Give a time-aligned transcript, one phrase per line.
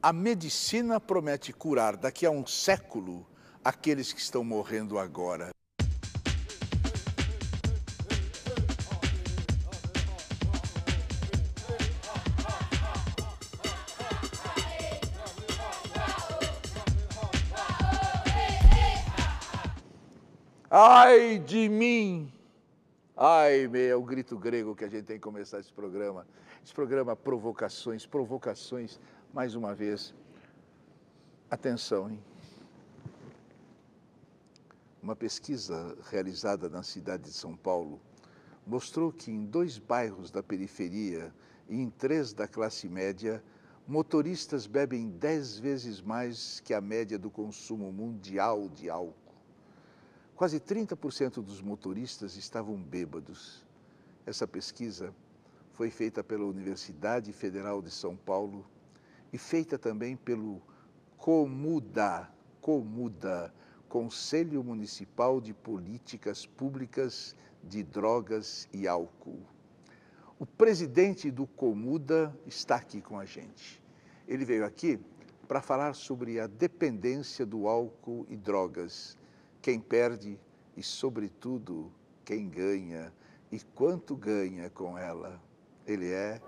[0.00, 3.26] A medicina promete curar daqui a um século
[3.64, 5.50] aqueles que estão morrendo agora.
[20.70, 22.32] Ai de mim!
[23.16, 26.24] Ai, meu, é o grito grego que a gente tem que começar esse programa.
[26.64, 29.00] Esse programa Provocações, Provocações,
[29.32, 30.14] mais uma vez.
[31.50, 32.18] Atenção, hein?
[35.02, 38.00] Uma pesquisa realizada na cidade de São Paulo
[38.66, 41.32] mostrou que em dois bairros da periferia
[41.68, 43.42] e em três da classe média,
[43.86, 49.14] motoristas bebem dez vezes mais que a média do consumo mundial de álcool.
[50.34, 53.64] Quase 30% dos motoristas estavam bêbados.
[54.26, 55.14] Essa pesquisa
[55.72, 58.66] foi feita pela Universidade Federal de São Paulo
[59.32, 60.62] e feita também pelo
[61.16, 63.52] Comuda, Comuda,
[63.88, 69.40] Conselho Municipal de Políticas Públicas de Drogas e Álcool.
[70.38, 73.82] O presidente do Comuda está aqui com a gente.
[74.26, 75.00] Ele veio aqui
[75.48, 79.16] para falar sobre a dependência do álcool e drogas
[79.60, 80.38] quem perde
[80.76, 81.92] e, sobretudo,
[82.24, 83.12] quem ganha
[83.50, 85.42] e quanto ganha com ela.
[85.86, 86.40] Ele é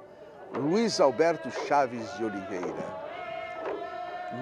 [0.55, 3.01] Luiz Alberto Chaves de Oliveira.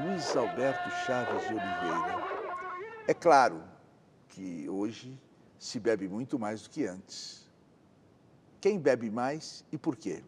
[0.02, 2.24] Luiz Alberto Chaves de Oliveira.
[3.06, 3.62] É claro
[4.28, 5.20] que hoje
[5.58, 7.46] se bebe muito mais do que antes.
[8.60, 10.22] Quem bebe mais e por quê?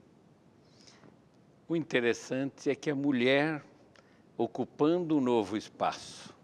[1.66, 3.64] O interessante é que a mulher,
[4.36, 6.34] ocupando um novo espaço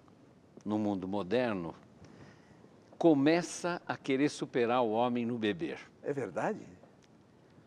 [0.65, 1.75] no mundo moderno,
[2.97, 5.79] começa a querer superar o homem no beber.
[6.03, 6.76] É verdade?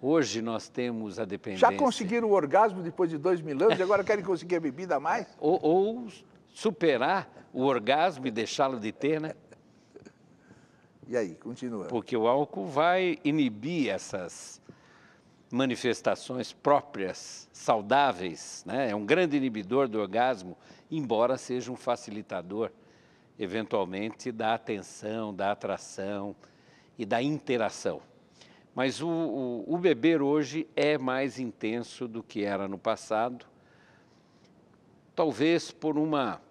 [0.01, 1.69] Hoje nós temos a dependência.
[1.69, 4.95] Já conseguiram o orgasmo depois de dois mil anos e agora querem conseguir a bebida
[4.95, 5.27] a mais?
[5.39, 6.07] Ou, ou
[6.53, 9.33] superar o orgasmo e deixá-lo de ter, né?
[11.07, 11.85] E aí, continua.
[11.85, 14.61] Porque o álcool vai inibir essas
[15.51, 18.91] manifestações próprias, saudáveis, né?
[18.91, 20.55] É um grande inibidor do orgasmo,
[20.89, 22.71] embora seja um facilitador
[23.39, 26.35] eventualmente, da atenção, da atração
[26.97, 28.01] e da interação.
[28.75, 33.45] Mas o, o, o, beber hoje é mais intenso do que era no passado,
[35.15, 36.41] talvez por uma,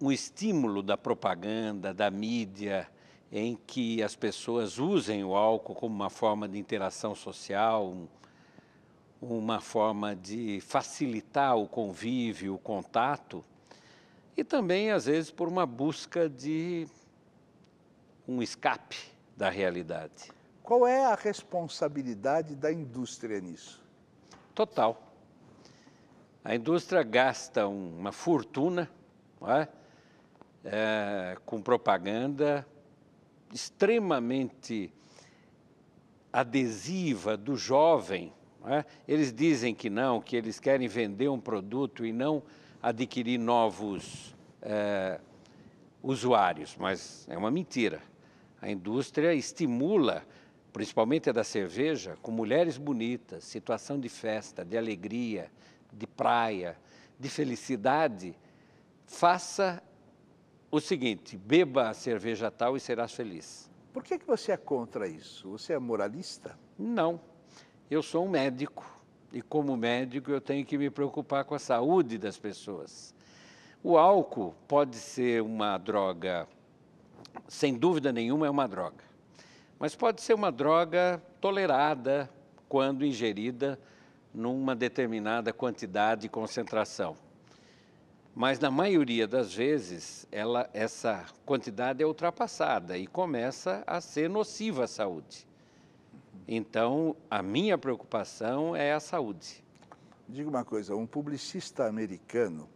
[0.00, 2.88] um estímulo da propaganda, da mídia,
[3.32, 8.06] em que as pessoas usem o álcool como uma forma de interação social, um,
[9.20, 13.44] uma forma de facilitar o convívio, o contato
[14.36, 16.86] e também, às vezes, por uma busca de
[18.28, 18.98] um escape
[19.34, 20.30] da realidade.
[20.66, 23.80] Qual é a responsabilidade da indústria nisso?
[24.52, 25.00] Total.
[26.44, 28.90] A indústria gasta uma fortuna
[29.42, 29.68] é?
[30.64, 32.66] É, com propaganda
[33.54, 34.92] extremamente
[36.32, 38.32] adesiva do jovem.
[38.64, 38.84] É?
[39.06, 42.42] Eles dizem que não, que eles querem vender um produto e não
[42.82, 45.20] adquirir novos é,
[46.02, 48.02] usuários, mas é uma mentira.
[48.60, 50.26] A indústria estimula,
[50.76, 55.50] principalmente a da cerveja, com mulheres bonitas, situação de festa, de alegria,
[55.90, 56.76] de praia,
[57.18, 58.36] de felicidade.
[59.06, 59.82] Faça
[60.70, 63.70] o seguinte: beba a cerveja tal e serás feliz.
[63.90, 65.48] Por que, que você é contra isso?
[65.48, 66.58] Você é moralista?
[66.78, 67.18] Não.
[67.90, 68.84] Eu sou um médico
[69.32, 73.14] e como médico eu tenho que me preocupar com a saúde das pessoas.
[73.82, 76.46] O álcool pode ser uma droga,
[77.48, 79.05] sem dúvida nenhuma é uma droga,
[79.78, 82.30] mas pode ser uma droga tolerada
[82.68, 83.78] quando ingerida
[84.32, 87.16] numa determinada quantidade e concentração.
[88.34, 94.84] Mas na maioria das vezes, ela, essa quantidade é ultrapassada e começa a ser nociva
[94.84, 95.46] à saúde.
[96.46, 99.64] Então, a minha preocupação é a saúde.
[100.28, 102.68] Diga uma coisa, um publicista americano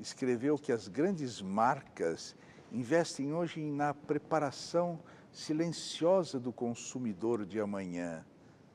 [0.00, 2.34] escreveu que as grandes marcas
[2.72, 4.98] investem hoje na preparação
[5.34, 8.24] silenciosa do consumidor de amanhã.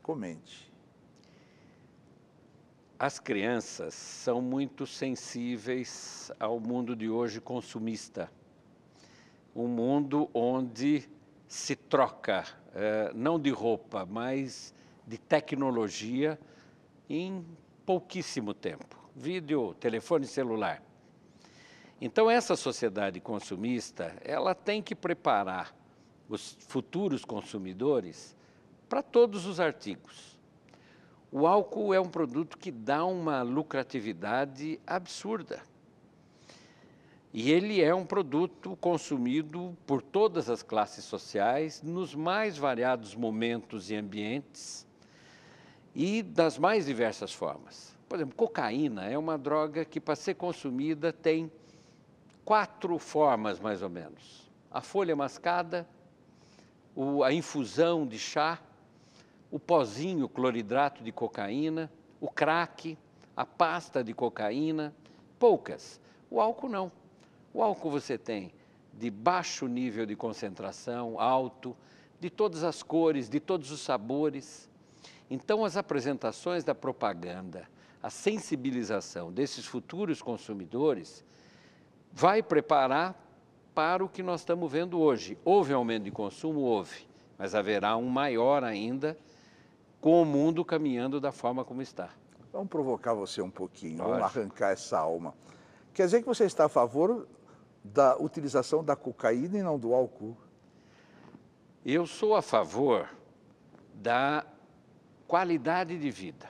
[0.03, 0.69] Comente.
[2.99, 8.29] As crianças são muito sensíveis ao mundo de hoje consumista.
[9.55, 11.09] Um mundo onde
[11.47, 12.45] se troca
[12.75, 14.73] é, não de roupa, mas
[15.07, 16.37] de tecnologia
[17.09, 17.45] em
[17.85, 18.99] pouquíssimo tempo.
[19.15, 20.83] Vídeo, telefone celular.
[22.01, 25.78] Então essa sociedade consumista, ela tem que preparar
[26.29, 28.37] os futuros consumidores
[28.87, 30.39] para todos os artigos.
[31.31, 35.61] O álcool é um produto que dá uma lucratividade absurda.
[37.31, 43.91] E ele é um produto consumido por todas as classes sociais, nos mais variados momentos
[43.91, 44.87] e ambientes
[45.93, 47.95] e das mais diversas formas.
[48.07, 51.51] Por exemplo, cocaína é uma droga que, para ser consumida, tem
[52.43, 55.87] quatro formas, mais ou menos: a folha mascada,
[56.99, 58.59] o, a infusão de chá,
[59.49, 62.97] o pozinho cloridrato de cocaína, o crack,
[63.37, 64.93] a pasta de cocaína,
[65.39, 66.01] poucas.
[66.29, 66.91] O álcool não.
[67.53, 68.51] O álcool você tem
[68.93, 71.73] de baixo nível de concentração, alto,
[72.19, 74.69] de todas as cores, de todos os sabores.
[75.29, 77.65] Então, as apresentações da propaganda,
[78.03, 81.23] a sensibilização desses futuros consumidores
[82.11, 83.28] vai preparar
[83.73, 85.37] para o que nós estamos vendo hoje.
[85.43, 86.61] Houve aumento de consumo?
[86.61, 87.07] Houve,
[87.37, 89.17] mas haverá um maior ainda
[90.01, 92.09] com o mundo caminhando da forma como está.
[92.51, 94.17] Vamos provocar você um pouquinho, Lógico.
[94.19, 95.33] vamos arrancar essa alma.
[95.93, 97.27] Quer dizer que você está a favor
[97.83, 100.35] da utilização da cocaína e não do álcool?
[101.85, 103.09] Eu sou a favor
[103.93, 104.45] da
[105.27, 106.49] qualidade de vida.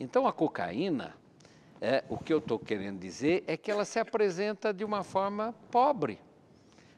[0.00, 1.14] Então, a cocaína,
[1.80, 5.54] é, o que eu estou querendo dizer é que ela se apresenta de uma forma
[5.70, 6.20] pobre.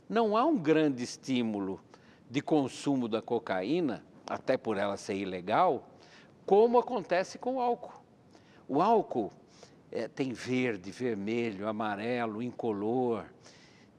[0.09, 1.81] Não há um grande estímulo
[2.29, 5.89] de consumo da cocaína, até por ela ser ilegal,
[6.47, 8.01] como acontece com o álcool.
[8.69, 9.33] O álcool
[9.91, 13.25] é, tem verde, vermelho, amarelo, incolor,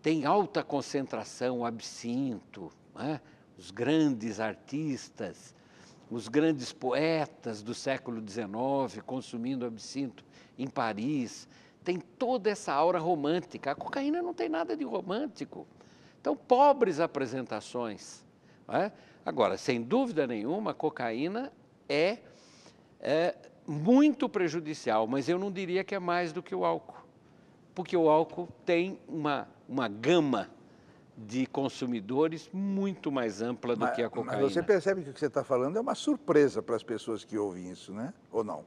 [0.01, 3.21] tem alta concentração, absinto, né?
[3.57, 5.53] os grandes artistas,
[6.11, 10.25] os grandes poetas do século XIX consumindo absinto
[10.59, 11.47] em Paris,
[11.85, 13.71] tem toda essa aura romântica.
[13.71, 15.65] A cocaína não tem nada de romântico.
[16.19, 18.23] Então, pobres apresentações.
[18.67, 18.91] É?
[19.25, 21.51] Agora, sem dúvida nenhuma, a cocaína
[21.87, 22.17] é,
[22.99, 23.35] é
[23.65, 27.05] muito prejudicial, mas eu não diria que é mais do que o álcool,
[27.73, 30.49] porque o álcool tem uma, uma gama
[31.27, 34.41] de consumidores muito mais ampla do mas, que a cocaína.
[34.41, 37.23] Mas você percebe que o que você está falando é uma surpresa para as pessoas
[37.23, 38.13] que ouvem isso, né?
[38.31, 38.65] Ou não?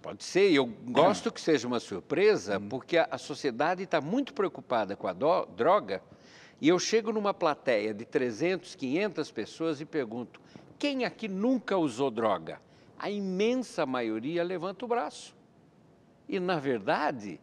[0.00, 2.68] Pode ser, eu gosto que seja uma surpresa, hum.
[2.68, 6.02] porque a, a sociedade está muito preocupada com a do, droga,
[6.60, 10.40] e eu chego numa plateia de 300, 500 pessoas e pergunto:
[10.78, 12.58] quem aqui nunca usou droga?
[13.00, 15.34] a imensa maioria levanta o braço.
[16.28, 17.40] E, na verdade,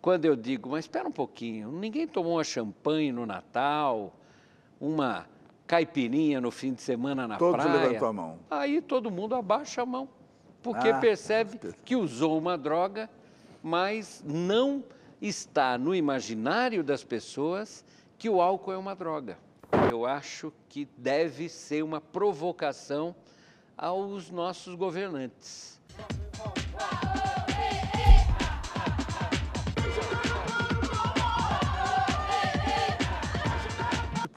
[0.00, 4.14] quando eu digo, mas espera um pouquinho, ninguém tomou uma champanhe no Natal,
[4.80, 5.26] uma
[5.66, 7.80] caipirinha no fim de semana na Todos praia.
[7.80, 8.38] levantam a mão.
[8.50, 10.08] Aí todo mundo abaixa a mão,
[10.62, 13.08] porque ah, percebe que usou uma droga,
[13.62, 14.82] mas não
[15.20, 17.84] está no imaginário das pessoas
[18.18, 19.38] que o álcool é uma droga.
[19.90, 23.14] Eu acho que deve ser uma provocação
[23.76, 25.79] aos nossos governantes.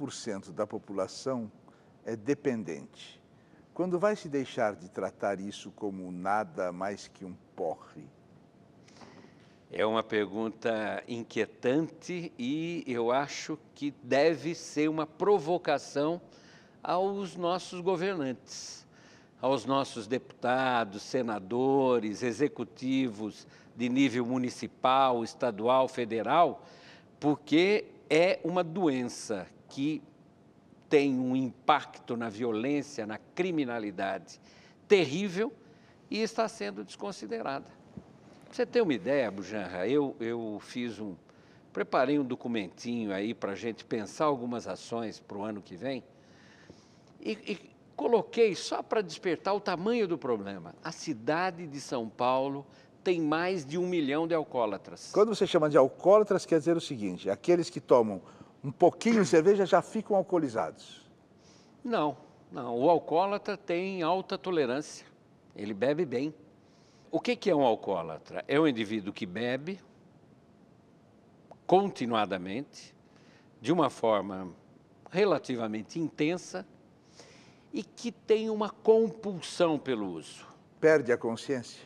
[0.03, 1.49] Por cento da população
[2.05, 3.21] é dependente.
[3.73, 8.03] Quando vai se deixar de tratar isso como nada mais que um porre?
[9.71, 16.21] É uma pergunta inquietante e eu acho que deve ser uma provocação
[16.83, 18.85] aos nossos governantes
[19.41, 26.65] aos nossos deputados, senadores, executivos de nível municipal, estadual, federal,
[27.19, 30.03] porque é uma doença que
[30.87, 34.39] tem um impacto na violência, na criminalidade
[34.87, 35.51] terrível
[36.11, 37.65] e está sendo desconsiderada.
[38.51, 41.15] Você ter uma ideia, Bujanra, eu, eu fiz um,
[41.71, 46.03] preparei um documentinho aí para a gente pensar algumas ações para o ano que vem.
[47.19, 47.59] E, e
[47.95, 50.75] coloquei só para despertar o tamanho do problema.
[50.83, 52.63] A cidade de São Paulo
[53.03, 55.09] tem mais de um milhão de alcoólatras.
[55.11, 58.21] Quando você chama de alcoólatras, quer dizer o seguinte: aqueles que tomam
[58.63, 61.03] um pouquinho de cerveja já ficam alcoolizados.
[61.83, 62.15] Não,
[62.51, 62.79] não.
[62.79, 65.05] O alcoólatra tem alta tolerância.
[65.55, 66.33] Ele bebe bem.
[67.11, 68.43] O que, que é um alcoólatra?
[68.47, 69.79] É um indivíduo que bebe
[71.67, 72.95] continuadamente,
[73.61, 74.53] de uma forma
[75.11, 76.65] relativamente intensa,
[77.71, 80.45] e que tem uma compulsão pelo uso.
[80.79, 81.81] Perde a consciência?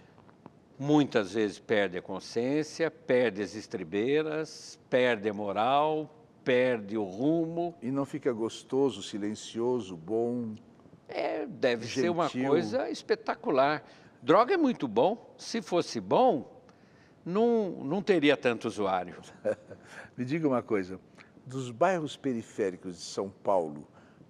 [0.78, 6.10] Muitas vezes perde a consciência, perde as estribeiras, perde a moral,
[6.48, 7.76] perde o rumo.
[7.82, 10.56] E não fica gostoso, silencioso, bom?
[11.10, 12.04] É, deve gentil.
[12.04, 13.84] ser uma coisa espetacular.
[14.24, 15.36] Droga é muito bom.
[15.38, 16.64] Se fosse bom,
[17.26, 19.22] não, não teria tanto usuário.
[20.16, 20.98] Me diga uma coisa:
[21.46, 23.86] dos bairros periféricos de São Paulo,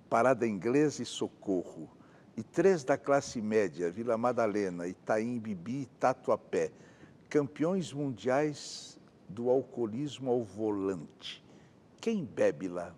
[0.09, 1.87] Parada Inglesa e Socorro
[2.35, 6.71] e três da classe média, Vila Madalena, Itaim Bibi e Tatuapé,
[7.29, 11.46] campeões mundiais do alcoolismo ao volante.
[11.99, 12.93] Quem bebe lá?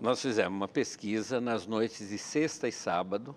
[0.00, 3.34] Nós fizemos uma pesquisa nas noites de sexta e sábado,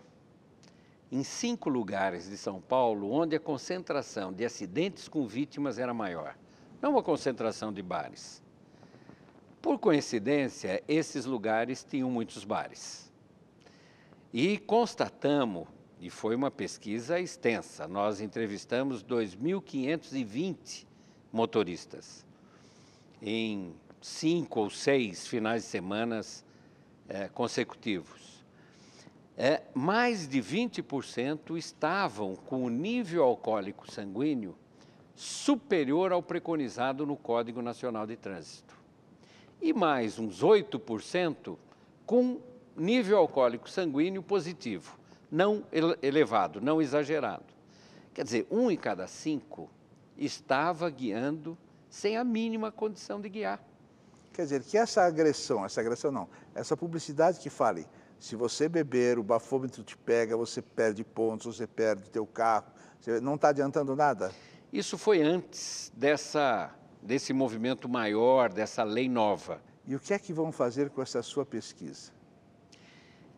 [1.11, 6.37] em cinco lugares de São Paulo, onde a concentração de acidentes com vítimas era maior.
[6.81, 8.43] Não uma concentração de bares.
[9.61, 13.11] Por coincidência, esses lugares tinham muitos bares.
[14.33, 15.67] E constatamos,
[15.99, 20.85] e foi uma pesquisa extensa, nós entrevistamos 2.520
[21.31, 22.25] motoristas
[23.21, 26.45] em cinco ou seis finais de semanas
[27.07, 28.43] é, consecutivos.
[29.37, 34.55] É, mais de 20% estavam com o nível alcoólico sanguíneo
[35.15, 38.77] superior ao preconizado no Código Nacional de Trânsito.
[39.61, 41.57] E mais uns 8%
[42.05, 42.39] com
[42.75, 44.97] nível alcoólico sanguíneo positivo,
[45.31, 45.63] não
[46.01, 47.45] elevado, não exagerado.
[48.13, 49.69] Quer dizer, um em cada cinco
[50.17, 51.57] estava guiando
[51.89, 53.68] sem a mínima condição de guiar.
[54.39, 57.85] Quer dizer, que essa agressão, essa agressão não, essa publicidade que fale,
[58.17, 62.71] se você beber, o bafômetro te pega, você perde pontos, você perde teu carro,
[63.21, 64.31] não está adiantando nada?
[64.71, 69.61] Isso foi antes dessa, desse movimento maior, dessa lei nova.
[69.85, 72.13] E o que é que vão fazer com essa sua pesquisa?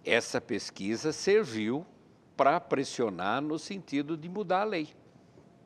[0.06, 1.84] Essa pesquisa serviu
[2.38, 4.90] para pressionar no sentido de mudar a lei.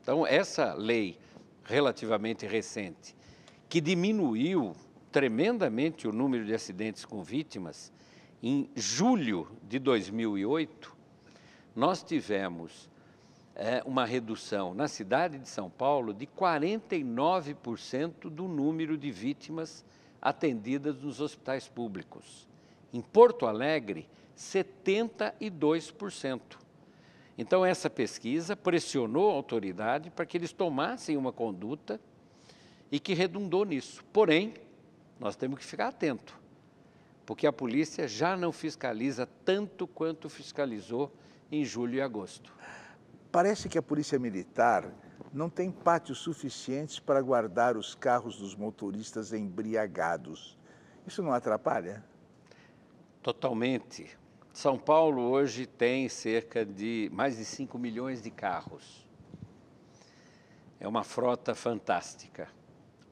[0.00, 1.18] Então, essa lei
[1.62, 3.14] relativamente recente,
[3.68, 4.74] que diminuiu
[5.10, 7.92] tremendamente o número de acidentes com vítimas,
[8.42, 10.96] em julho de 2008,
[11.74, 12.90] nós tivemos
[13.54, 19.82] é, uma redução na cidade de São Paulo de 49% do número de vítimas
[20.20, 22.46] atendidas nos hospitais públicos.
[22.92, 26.40] Em Porto Alegre, 72%.
[27.38, 31.98] Então, essa pesquisa pressionou a autoridade para que eles tomassem uma conduta
[32.90, 34.04] e que redundou nisso.
[34.12, 34.52] Porém,
[35.18, 36.38] nós temos que ficar atento,
[37.24, 41.12] porque a polícia já não fiscaliza tanto quanto fiscalizou
[41.50, 42.52] em julho e agosto.
[43.32, 44.92] Parece que a polícia militar
[45.32, 50.56] não tem pátios suficientes para guardar os carros dos motoristas embriagados.
[51.06, 52.04] Isso não atrapalha?
[53.22, 54.16] Totalmente.
[54.52, 59.06] São Paulo hoje tem cerca de mais de 5 milhões de carros.
[60.78, 62.48] É uma frota fantástica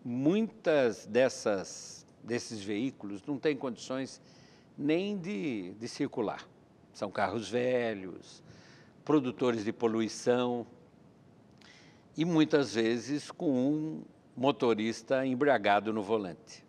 [0.05, 4.21] muitas dessas, desses veículos não têm condições
[4.77, 6.47] nem de, de circular.
[6.93, 8.43] São carros velhos,
[9.05, 10.67] produtores de poluição
[12.17, 14.05] e muitas vezes com um
[14.37, 16.65] motorista embriagado no volante.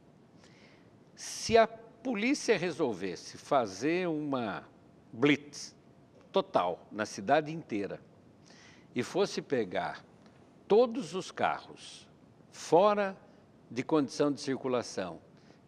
[1.16, 4.68] Se a polícia resolvesse fazer uma
[5.12, 5.76] blitz
[6.32, 8.00] total na cidade inteira
[8.94, 10.06] e fosse pegar
[10.68, 12.08] todos os carros
[12.52, 13.18] fora
[13.70, 15.20] de condição de circulação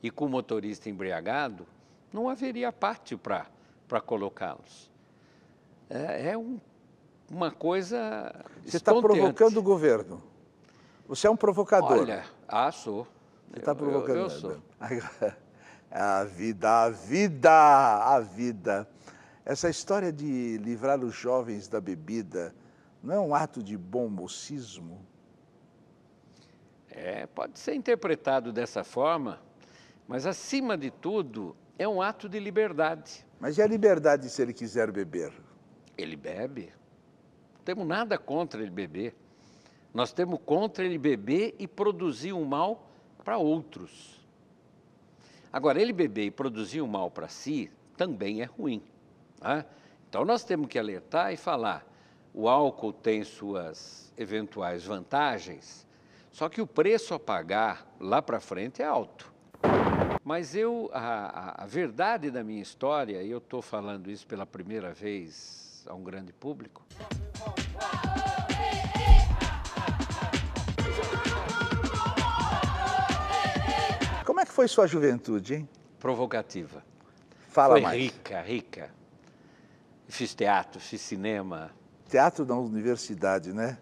[0.01, 1.65] e com o motorista embriagado,
[2.13, 4.91] não haveria pátio para colocá-los.
[5.89, 6.59] É, é um,
[7.29, 8.33] uma coisa.
[8.65, 10.21] Você está provocando o governo.
[11.07, 11.99] Você é um provocador.
[11.99, 13.07] Olha, ah, sou.
[13.49, 14.17] Você está provocando.
[14.17, 14.57] Eu, eu sou.
[15.89, 18.87] A vida, a vida, a vida.
[19.45, 22.53] Essa história de livrar os jovens da bebida
[23.01, 24.99] não é um ato de bom mocismo?
[26.99, 29.39] É, pode ser interpretado dessa forma,
[30.07, 33.23] mas acima de tudo é um ato de liberdade.
[33.39, 35.31] Mas e a liberdade se ele quiser beber?
[35.95, 36.73] Ele bebe.
[37.53, 39.15] Não temos nada contra ele beber.
[39.93, 42.89] Nós temos contra ele beber e produzir um mal
[43.23, 44.19] para outros.
[45.53, 48.81] Agora, ele beber e produzir um mal para si também é ruim.
[49.39, 49.63] Né?
[50.09, 51.85] Então, nós temos que alertar e falar:
[52.33, 55.86] o álcool tem suas eventuais vantagens,
[56.37, 59.33] só que o preço a pagar lá para frente é alto.
[60.23, 64.93] Mas eu, a, a, verdade da minha história, e eu estou falando isso pela primeira
[64.93, 66.85] vez a um grande público.
[74.23, 75.69] Como é que foi sua juventude, hein?
[75.99, 76.83] Provocativa.
[77.49, 77.99] Fala foi mais.
[77.99, 78.91] rica, rica.
[80.07, 81.71] Fiz teatro, fiz cinema.
[82.07, 83.79] Teatro na universidade, né?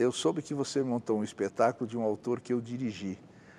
[0.00, 3.18] Eu soube que você montou um espetáculo de um autor que eu dirigi,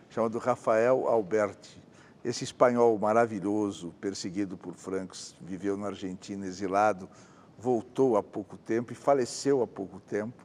[0.10, 1.80] chamado Rafael Alberti.
[2.26, 7.08] Esse espanhol maravilhoso, perseguido por francos, viveu na Argentina exilado,
[7.60, 10.44] voltou há pouco tempo e faleceu há pouco tempo.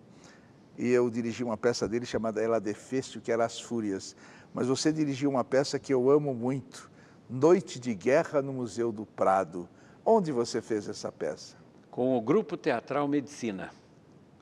[0.76, 4.14] E eu dirigi uma peça dele chamada Ela Defeste, que era As Fúrias.
[4.52, 6.90] Mas você dirigiu uma peça que eu amo muito,
[7.28, 9.66] Noite de Guerra no Museu do Prado.
[10.04, 11.56] Onde você fez essa peça?
[11.90, 13.70] Com o Grupo Teatral Medicina,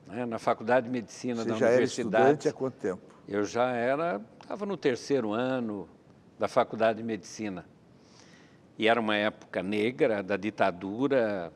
[0.07, 2.15] né, na Faculdade de Medicina você da já Universidade.
[2.15, 3.01] Era estudante há quanto tempo?
[3.27, 5.87] Eu já era, estava no terceiro ano
[6.37, 7.65] da Faculdade de Medicina.
[8.77, 11.51] E era uma época negra da ditadura,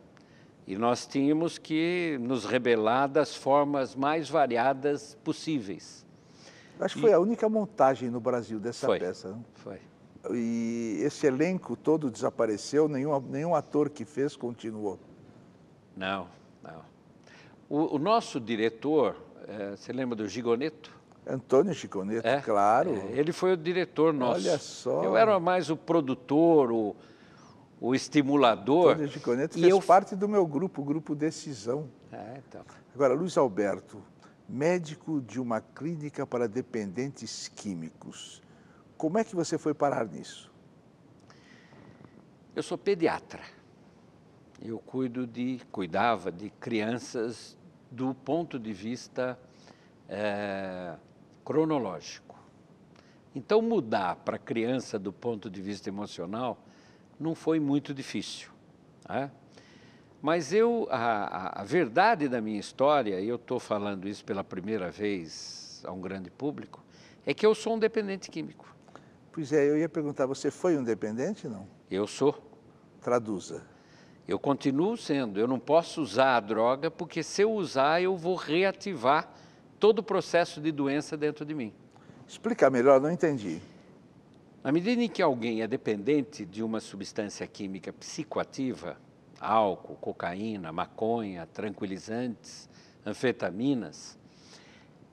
[0.65, 6.05] e nós tínhamos que nos rebelar das formas mais variadas possíveis.
[6.79, 9.29] Acho que foi a única montagem no Brasil dessa foi, peça.
[9.29, 9.45] Não?
[9.55, 9.79] Foi.
[10.31, 14.97] E esse elenco todo desapareceu, nenhum, nenhum ator que fez continuou.
[15.95, 16.27] Não.
[17.69, 19.15] O, o nosso diretor,
[19.47, 20.97] é, você lembra do Gigoneto?
[21.27, 22.95] Antônio Chiconeto, é, claro.
[22.95, 24.47] É, ele foi o diretor nosso.
[24.47, 25.03] Olha só.
[25.03, 26.95] Eu era mais o produtor, o,
[27.79, 28.93] o estimulador.
[28.93, 29.79] Antônio Chiconeto fez eu...
[29.79, 31.87] parte do meu grupo, o Grupo Decisão.
[32.11, 32.61] É, então.
[32.95, 34.01] Agora, Luiz Alberto,
[34.47, 38.41] médico de uma clínica para dependentes químicos.
[38.97, 40.51] Como é que você foi parar nisso?
[42.55, 43.43] Eu sou pediatra.
[44.59, 47.58] Eu cuido de, cuidava de crianças
[47.91, 49.39] do ponto de vista
[50.07, 50.95] é,
[51.43, 52.37] cronológico.
[53.33, 56.57] Então, mudar para a criança do ponto de vista emocional
[57.19, 58.49] não foi muito difícil.
[59.07, 59.31] Né?
[60.21, 64.91] Mas eu, a, a, verdade da minha história, e eu estou falando isso pela primeira
[64.91, 66.83] vez a um grande público,
[67.25, 68.75] é que eu sou um dependente químico.
[69.31, 71.67] Pois é, eu ia perguntar, você foi um dependente, não?
[71.89, 72.35] Eu sou.
[73.01, 73.65] Traduza.
[74.29, 75.39] Eu continuo sendo.
[75.39, 79.27] Eu não posso usar a droga, porque se eu usar, eu vou reativar
[79.79, 81.73] todo o processo de doença dentro de mim.
[82.27, 83.59] Explica melhor, não entendi.
[84.63, 88.97] Na medida em que alguém é dependente de uma substância química psicoativa,
[89.41, 92.69] álcool, cocaína, maconha, tranquilizantes,
[93.03, 94.15] anfetaminas,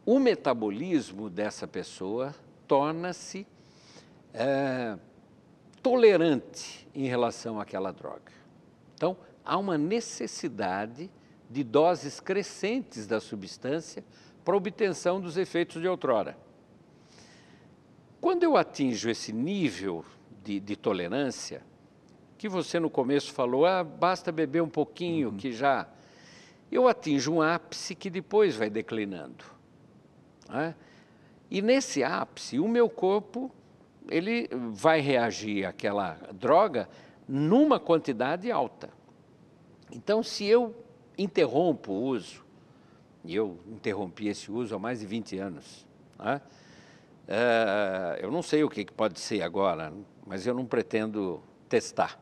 [0.05, 2.35] o metabolismo dessa pessoa
[2.69, 3.47] torna-se
[4.35, 4.99] é,
[5.83, 8.37] tolerante em relação àquela droga.
[8.97, 11.11] Então, há uma necessidade
[11.49, 14.03] de doses crescentes da substância
[14.45, 16.37] para obtenção dos efeitos de outrora.
[18.21, 20.05] Quando eu atinjo esse nível
[20.43, 21.63] de, de tolerância,
[22.39, 25.37] que você no começo falou, ah, basta beber um pouquinho, uhum.
[25.37, 25.87] que já.
[26.73, 29.45] Eu atinjo um ápice que depois vai declinando.
[30.49, 30.75] Né?
[31.51, 33.51] E nesse ápice, o meu corpo
[34.09, 36.89] ele vai reagir àquela droga
[37.29, 38.91] numa quantidade alta.
[39.91, 40.75] Então, se eu
[41.17, 42.45] interrompo o uso,
[43.25, 45.87] e eu interrompi esse uso há mais de 20 anos.
[46.19, 46.41] Né?
[47.27, 49.93] É, eu não sei o que pode ser agora,
[50.25, 52.19] mas eu não pretendo testar.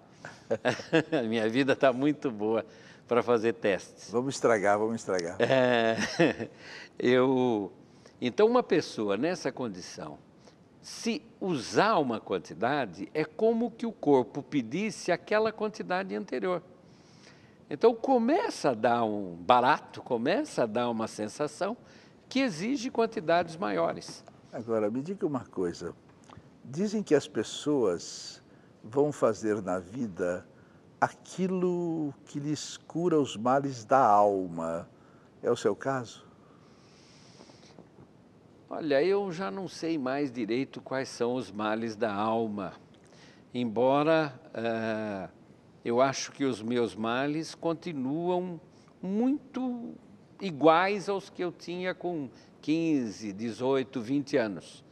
[1.13, 2.65] A minha vida está muito boa
[3.07, 4.11] para fazer testes.
[4.11, 5.37] Vamos estragar, vamos estragar.
[5.41, 5.97] É,
[6.99, 7.71] eu,
[8.21, 10.19] então, uma pessoa nessa condição,
[10.85, 16.63] se usar uma quantidade, é como que o corpo pedisse aquela quantidade anterior.
[17.71, 21.75] Então começa a dar um barato, começa a dar uma sensação
[22.29, 24.23] que exige quantidades maiores.
[24.53, 25.95] Agora, me diga uma coisa.
[26.63, 28.43] Dizem que as pessoas
[28.83, 30.47] vão fazer na vida
[31.01, 34.87] aquilo que lhes cura os males da alma.
[35.43, 36.27] É o seu caso?
[38.77, 42.73] Olha, eu já não sei mais direito quais são os males da alma.
[43.55, 44.35] Embora.
[44.49, 45.33] Uh,
[45.85, 48.61] eu acho que os meus males continuam
[49.01, 49.95] muito
[50.41, 52.29] iguais aos que eu tinha com
[52.63, 54.85] 15, 18, 20 anos.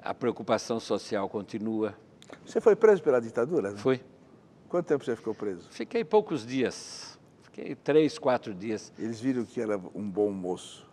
[0.00, 1.96] A preocupação social continua.
[2.46, 3.72] Você foi preso pela ditadura?
[3.72, 3.78] Né?
[3.78, 4.00] Fui.
[4.68, 5.68] Quanto tempo você ficou preso?
[5.72, 7.18] Fiquei poucos dias.
[7.42, 8.92] Fiquei três, quatro dias.
[8.96, 10.91] Eles viram que era um bom moço?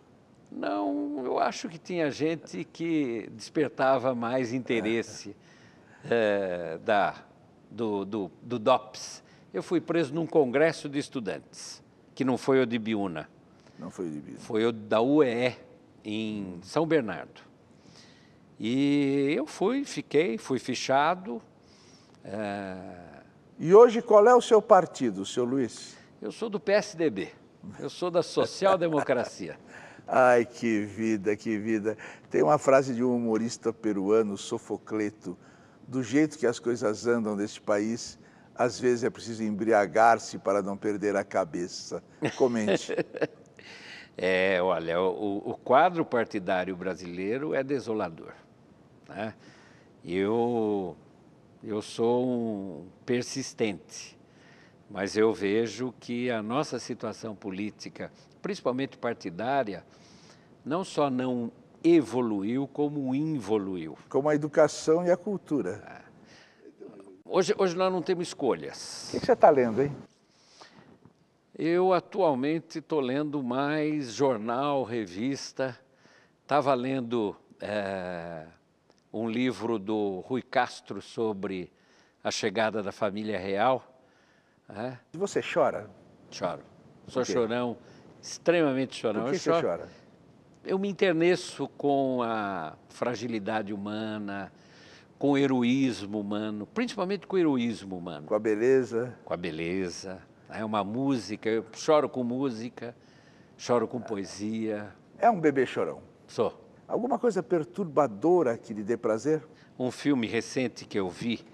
[0.50, 5.36] Não, eu acho que tinha gente que despertava mais interesse
[6.04, 7.14] é, da,
[7.70, 9.22] do, do, do DOPS.
[9.54, 11.82] Eu fui preso num congresso de estudantes,
[12.14, 13.28] que não foi o de Biúna.
[13.78, 14.40] Não foi o de Biúna.
[14.40, 15.56] Foi o da UEE,
[16.04, 17.42] em São Bernardo.
[18.58, 21.40] E eu fui, fiquei, fui fichado.
[22.24, 22.76] É...
[23.58, 25.96] E hoje qual é o seu partido, seu Luiz?
[26.20, 27.32] Eu sou do PSDB.
[27.78, 29.58] Eu sou da Social Democracia.
[30.12, 31.96] Ai, que vida, que vida.
[32.28, 35.38] Tem uma frase de um humorista peruano, Sofocleto,
[35.86, 38.18] do jeito que as coisas andam neste país,
[38.52, 42.02] às vezes é preciso embriagar-se para não perder a cabeça.
[42.36, 42.92] Comente.
[44.18, 48.32] é, olha, o, o, quadro partidário brasileiro é desolador.
[49.08, 49.32] Né?
[50.04, 50.96] Eu,
[51.62, 54.18] eu sou um persistente,
[54.90, 59.84] mas eu vejo que a nossa situação política, principalmente partidária,
[60.64, 61.50] não só não
[61.82, 63.96] evoluiu, como involuiu.
[64.08, 66.02] Como a educação e a cultura.
[67.24, 69.08] Hoje, hoje nós não temos escolhas.
[69.08, 69.96] O que, que você está lendo, hein?
[71.56, 75.78] Eu atualmente estou lendo mais jornal, revista.
[76.42, 78.46] Estava lendo é,
[79.12, 81.72] um livro do Rui Castro sobre
[82.22, 83.84] a chegada da família real.
[84.68, 84.96] É.
[85.12, 85.90] E você chora?
[86.30, 86.62] Choro.
[87.08, 87.76] Sou chorão,
[88.22, 89.22] extremamente chorão.
[89.22, 89.88] Por que eu você chora?
[90.64, 94.52] Eu me interneço com a fragilidade humana,
[95.18, 98.26] com o heroísmo humano, principalmente com o heroísmo humano.
[98.26, 99.14] Com a beleza.
[99.24, 100.20] Com a beleza.
[100.48, 102.94] É uma música, eu choro com música,
[103.56, 104.92] choro com poesia.
[105.18, 106.02] É um bebê chorão?
[106.26, 106.58] Sou.
[106.86, 109.46] Alguma coisa perturbadora que lhe dê prazer?
[109.78, 111.44] Um filme recente que eu vi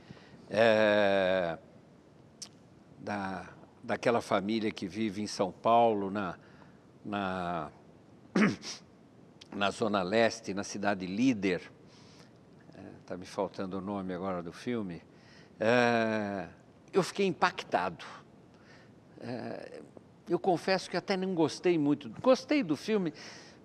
[0.49, 1.59] é,
[2.99, 3.47] da,
[3.83, 6.37] daquela família que vive em São Paulo, na,
[7.07, 7.71] na,
[9.57, 11.63] na Zona Leste, na cidade líder.
[13.01, 15.03] Está é, me faltando o nome agora do filme.
[15.59, 16.49] É,
[16.93, 18.05] eu fiquei impactado
[19.21, 19.81] é,
[20.29, 22.11] eu confesso que até não gostei muito.
[22.21, 23.13] Gostei do filme,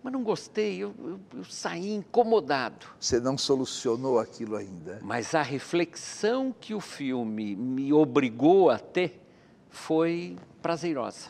[0.03, 0.77] mas não gostei.
[0.77, 2.85] Eu, eu, eu, saí incomodado.
[2.99, 4.99] Você não solucionou aquilo ainda?
[5.01, 9.21] Mas a reflexão que o filme me obrigou a ter
[9.69, 11.29] foi prazerosa.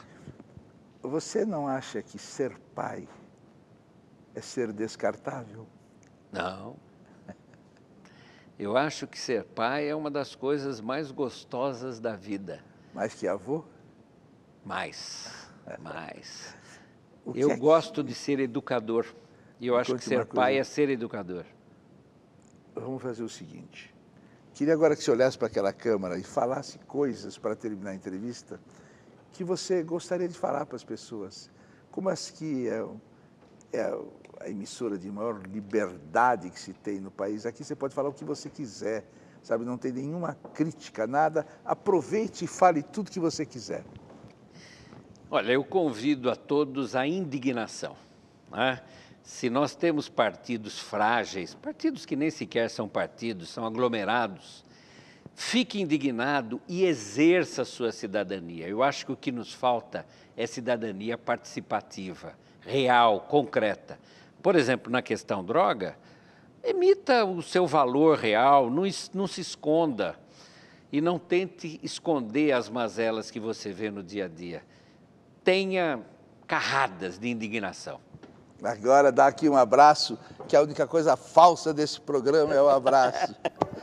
[1.01, 3.07] Você não acha que ser pai
[4.35, 5.67] é ser descartável?
[6.31, 6.75] Não.
[8.57, 12.63] Eu acho que ser pai é uma das coisas mais gostosas da vida.
[12.93, 13.65] Mais que avô?
[14.63, 15.49] Mais,
[15.81, 16.55] mais.
[17.33, 19.07] Eu é gosto de ser educador.
[19.59, 21.45] E eu acho que ser pai é ser educador.
[22.75, 23.93] Vamos fazer o seguinte.
[24.53, 28.59] Queria agora que você olhasse para aquela câmera e falasse coisas para terminar a entrevista
[29.31, 31.49] que você gostaria de falar para as pessoas.
[31.89, 32.85] Como as que é,
[33.73, 33.93] é
[34.43, 37.45] a emissora de maior liberdade que se tem no país.
[37.45, 39.05] Aqui você pode falar o que você quiser,
[39.41, 39.65] sabe?
[39.65, 41.45] Não tem nenhuma crítica, nada.
[41.63, 43.83] Aproveite e fale tudo que você quiser.
[45.29, 47.95] Olha, eu convido a todos à indignação.
[48.51, 48.81] Né?
[49.23, 54.65] Se nós temos partidos frágeis, partidos que nem sequer são partidos, são aglomerados,
[55.35, 58.67] fique indignado e exerça a sua cidadania.
[58.67, 63.99] Eu acho que o que nos falta é cidadania participativa, real, concreta.
[64.41, 65.97] Por exemplo, na questão droga,
[66.63, 70.15] emita o seu valor real, não, não se esconda
[70.91, 74.63] e não tente esconder as mazelas que você vê no dia a dia
[75.43, 75.99] tenha
[76.47, 77.99] carradas de indignação.
[78.63, 80.17] Agora dá aqui um abraço,
[80.47, 83.35] que a única coisa falsa desse programa é o abraço.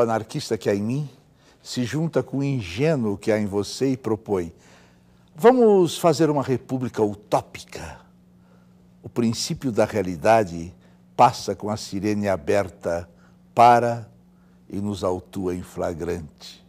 [0.00, 1.10] O anarquista que há em mim
[1.62, 4.52] se junta com o ingênuo que há em você e propõe:
[5.36, 8.00] vamos fazer uma república utópica
[9.02, 10.74] o princípio da realidade
[11.16, 13.08] passa com a sirene aberta,
[13.54, 14.08] para
[14.68, 16.59] e nos autua em flagrante.